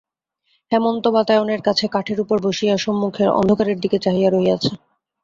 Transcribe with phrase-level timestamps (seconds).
[0.71, 4.71] হেমন্ত বাতায়নের কাছে খাটের উপরে বসিয়া সম্মুখের অন্ধকারের দিকে চাহিয়া আছে।